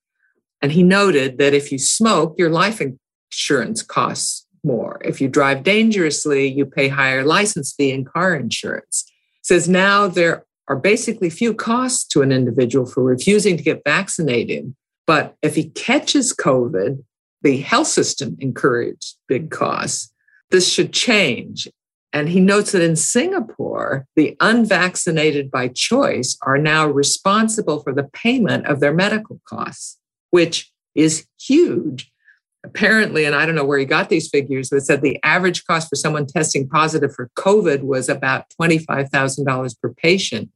[0.63, 5.01] And he noted that if you smoke, your life insurance costs more.
[5.05, 9.05] If you drive dangerously, you pay higher license fee and car insurance.
[9.43, 14.75] says now there are basically few costs to an individual for refusing to get vaccinated.
[15.07, 17.05] But if he catches COVID,
[17.43, 20.13] the health system incurs big costs.
[20.51, 21.69] This should change.
[22.13, 28.05] And he notes that in Singapore, the unvaccinated by choice are now responsible for the
[28.05, 29.99] payment of their medical costs,
[30.31, 32.11] which is huge.
[32.65, 35.89] Apparently, and I don't know where he got these figures, but said the average cost
[35.89, 40.51] for someone testing positive for COVID was about $25,000 per patient.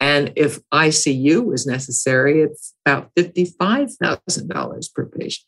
[0.00, 5.46] And if ICU was necessary, it's about $55,000 per patient.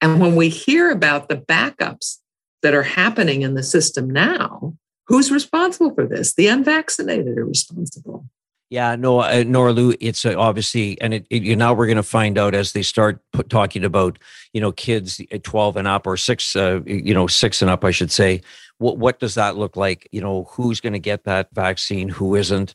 [0.00, 2.18] And when we hear about the backups
[2.62, 4.74] that are happening in the system now,
[5.06, 6.34] who's responsible for this?
[6.34, 8.26] The unvaccinated are responsible.
[8.70, 12.38] Yeah, no, uh, Noralou, it's uh, obviously, and it, it, now we're going to find
[12.38, 14.18] out as they start put, talking about,
[14.54, 17.84] you know, kids uh, 12 and up or six, uh, you know, six and up,
[17.84, 18.40] I should say.
[18.78, 20.08] What, what does that look like?
[20.10, 22.08] You know, who's going to get that vaccine?
[22.08, 22.74] Who isn't?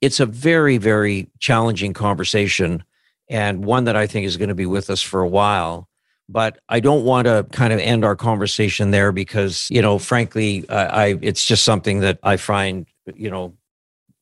[0.00, 2.82] It's a very, very challenging conversation
[3.28, 5.88] and one that I think is going to be with us for a while
[6.28, 10.68] but I don't want to kind of end our conversation there because you know, frankly,
[10.68, 13.54] uh, I it's just something that I find you know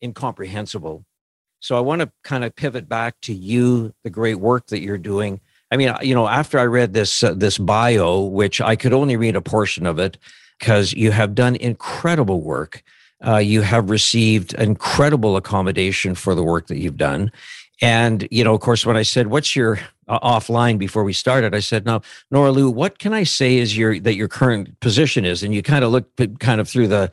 [0.02, 1.04] incomprehensible.
[1.60, 4.98] So I want to kind of pivot back to you, the great work that you're
[4.98, 5.40] doing.
[5.70, 9.16] I mean, you know, after I read this uh, this bio, which I could only
[9.16, 10.18] read a portion of it,
[10.58, 12.82] because you have done incredible work.
[13.24, 17.32] Uh, you have received incredible accommodation for the work that you've done.
[17.80, 21.54] And, you know, of course, when I said, what's your uh, offline before we started,
[21.54, 22.00] I said, now,
[22.32, 25.42] Noralou, what can I say is your, that your current position is?
[25.42, 27.10] And you kind of looked kind of through the,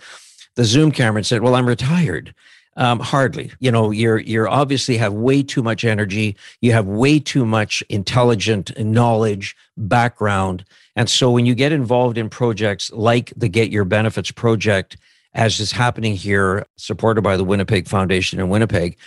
[0.55, 2.33] the Zoom camera and said, well, I'm retired.
[2.77, 3.51] Um, hardly.
[3.59, 6.37] You know, you're you're obviously have way too much energy.
[6.61, 10.63] You have way too much intelligent knowledge, background,
[10.95, 14.97] and so when you get involved in projects like the Get Your Benefits project,
[15.33, 18.97] as is happening here, supported by the Winnipeg Foundation in Winnipeg,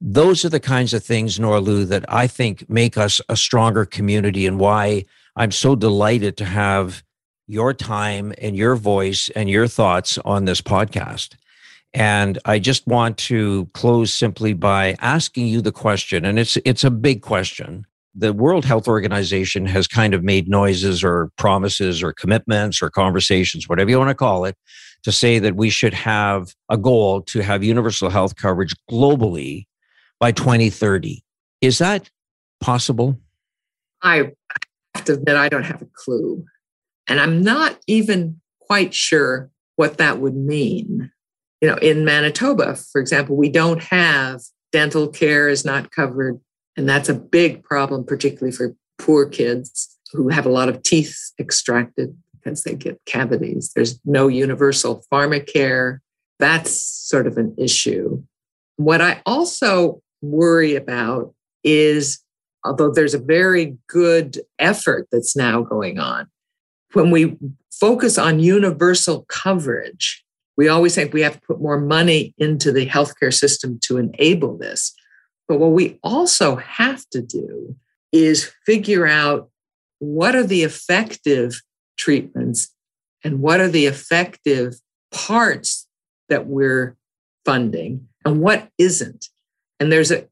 [0.00, 4.46] those are the kinds of things, Noralou, that I think make us a stronger community
[4.46, 5.04] and why
[5.36, 7.02] I'm so delighted to have
[7.46, 11.34] your time and your voice and your thoughts on this podcast.
[11.92, 16.84] And I just want to close simply by asking you the question, and it's it's
[16.84, 17.84] a big question.
[18.14, 23.68] The World Health Organization has kind of made noises or promises or commitments or conversations,
[23.68, 24.56] whatever you want to call it,
[25.02, 29.66] to say that we should have a goal to have universal health coverage globally
[30.20, 31.24] by 2030.
[31.60, 32.10] Is that
[32.60, 33.18] possible?
[34.02, 34.32] I
[34.94, 36.44] have to admit, I don't have a clue.
[37.08, 41.10] And I'm not even quite sure what that would mean.
[41.60, 44.40] You know, in Manitoba, for example, we don't have
[44.72, 46.40] dental care is not covered.
[46.76, 51.32] And that's a big problem, particularly for poor kids who have a lot of teeth
[51.38, 53.72] extracted because they get cavities.
[53.74, 55.98] There's no universal pharmacare.
[56.38, 58.22] That's sort of an issue.
[58.76, 62.20] What I also worry about is
[62.64, 66.28] although there's a very good effort that's now going on,
[66.92, 67.36] when we
[67.72, 70.24] focus on universal coverage,
[70.56, 74.58] we always think we have to put more money into the healthcare system to enable
[74.58, 74.92] this.
[75.48, 77.74] But what we also have to do
[78.12, 79.50] is figure out
[79.98, 81.62] what are the effective
[81.96, 82.74] treatments
[83.24, 84.74] and what are the effective
[85.12, 85.86] parts
[86.28, 86.96] that we're
[87.44, 89.28] funding and what isn't.
[89.80, 90.28] And there's a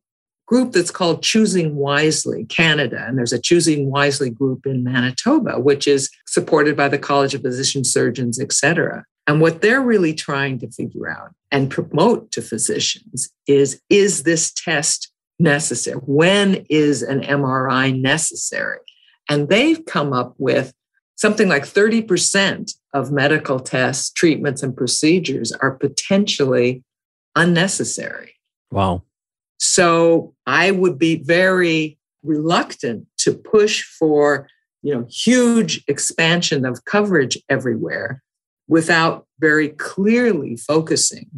[0.46, 5.86] group that's called Choosing Wisely Canada, and there's a Choosing Wisely group in Manitoba, which
[5.86, 9.04] is supported by the College of Physician Surgeons, et cetera.
[9.26, 14.52] And what they're really trying to figure out and promote to physicians is is this
[14.52, 15.98] test necessary?
[15.98, 18.78] When is an MRI necessary?
[19.28, 20.72] And they've come up with
[21.16, 26.82] something like 30% of medical tests, treatments, and procedures are potentially
[27.36, 28.34] unnecessary.
[28.70, 29.02] Wow.
[29.58, 34.48] So I would be very reluctant to push for
[34.82, 38.22] you know huge expansion of coverage everywhere
[38.68, 41.28] without very clearly focusing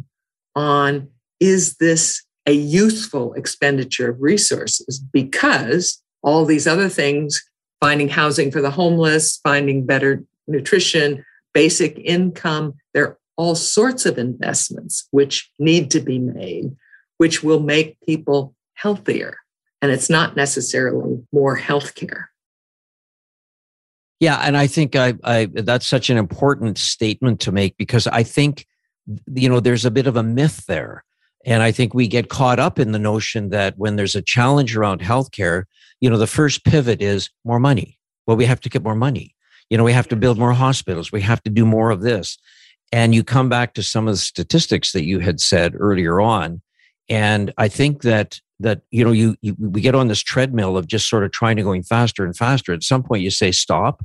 [0.55, 1.07] on
[1.39, 4.99] is this a useful expenditure of resources?
[4.99, 7.41] Because all these other things
[7.79, 14.17] finding housing for the homeless finding better nutrition basic income there are all sorts of
[14.17, 16.75] investments which need to be made
[17.21, 19.37] which will make people healthier
[19.81, 22.31] and it's not necessarily more health care
[24.21, 28.21] yeah, and I think I, I that's such an important statement to make because I
[28.21, 28.67] think
[29.33, 31.03] you know there's a bit of a myth there,
[31.43, 34.77] and I think we get caught up in the notion that when there's a challenge
[34.77, 35.63] around healthcare,
[36.01, 37.97] you know, the first pivot is more money.
[38.27, 39.33] Well, we have to get more money.
[39.71, 41.11] You know, we have to build more hospitals.
[41.11, 42.37] We have to do more of this.
[42.91, 46.61] And you come back to some of the statistics that you had said earlier on,
[47.11, 50.87] and I think that that you know you, you we get on this treadmill of
[50.87, 52.73] just sort of trying to going faster and faster.
[52.73, 54.03] At some point, you say stop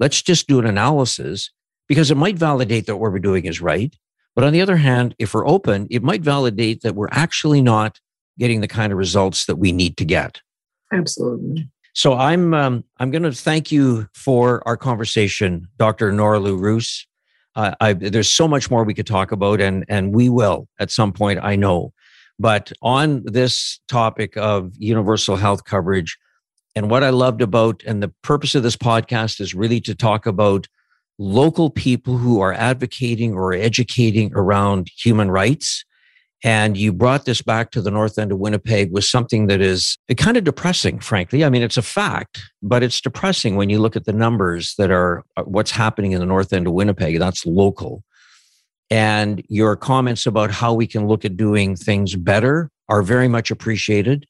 [0.00, 1.50] Let's just do an analysis
[1.86, 3.94] because it might validate that what we're doing is right.
[4.34, 8.00] But on the other hand, if we're open, it might validate that we're actually not
[8.38, 10.40] getting the kind of results that we need to get.
[10.90, 11.68] Absolutely.
[11.92, 16.12] So I'm um, I'm going to thank you for our conversation, Dr.
[16.12, 17.06] Noralou Roos.
[17.54, 20.90] Uh, I, there's so much more we could talk about, and and we will at
[20.90, 21.92] some point, I know.
[22.40, 26.16] But on this topic of universal health coverage,
[26.74, 30.24] and what I loved about, and the purpose of this podcast is really to talk
[30.24, 30.66] about
[31.18, 35.84] local people who are advocating or educating around human rights.
[36.42, 39.98] And you brought this back to the north end of Winnipeg with something that is
[40.16, 41.44] kind of depressing, frankly.
[41.44, 44.90] I mean, it's a fact, but it's depressing when you look at the numbers that
[44.90, 47.18] are uh, what's happening in the north end of Winnipeg.
[47.18, 48.02] That's local.
[48.90, 53.50] And your comments about how we can look at doing things better are very much
[53.50, 54.26] appreciated.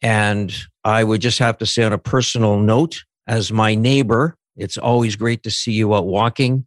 [0.00, 0.54] And
[0.84, 5.16] I would just have to say, on a personal note, as my neighbor, it's always
[5.16, 6.66] great to see you out walking.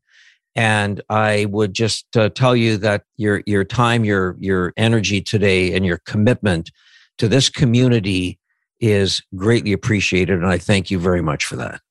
[0.56, 5.74] And I would just uh, tell you that your your time, your your energy today,
[5.74, 6.72] and your commitment
[7.20, 8.40] to this community
[8.80, 11.82] is greatly appreciated, and I thank you very much for that.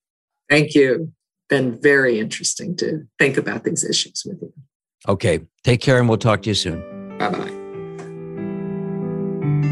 [0.50, 1.12] Thank you.
[1.48, 4.52] Been very interesting to think about these issues with you.
[5.08, 6.80] Okay, take care, and we'll talk to you soon.
[7.18, 7.54] Bye bye.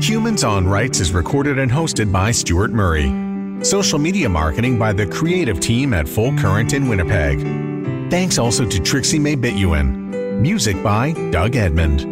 [0.00, 3.12] Humans on Rights is recorded and hosted by Stuart Murray.
[3.64, 7.40] Social media marketing by the creative team at Full Current in Winnipeg.
[8.10, 10.40] Thanks also to Trixie May Bituin.
[10.40, 12.02] Music by Doug Edmond.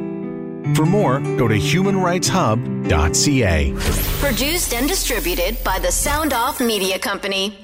[0.77, 3.73] For more, go to humanrightshub.ca.
[4.21, 7.64] Produced and distributed by the Sound Off Media Company.